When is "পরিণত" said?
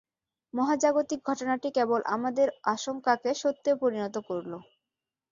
3.81-4.15